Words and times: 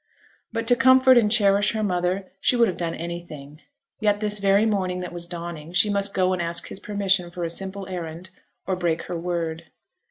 But 0.51 0.65
to 0.69 0.75
comfort 0.75 1.15
and 1.15 1.31
cherish 1.31 1.73
her 1.73 1.83
mother 1.83 2.31
she 2.39 2.55
would 2.55 2.67
have 2.67 2.75
done 2.77 2.95
anything; 2.95 3.61
yet 3.99 4.19
this 4.19 4.39
very 4.39 4.65
morning 4.65 4.99
that 5.01 5.13
was 5.13 5.27
dawning, 5.27 5.73
she 5.73 5.91
must 5.91 6.15
go 6.15 6.33
and 6.33 6.41
ask 6.41 6.69
his 6.69 6.79
permission 6.79 7.29
for 7.29 7.43
a 7.43 7.51
simple 7.51 7.87
errand, 7.87 8.31
or 8.65 8.75
break 8.75 9.03
her 9.03 9.15
word. 9.15 9.65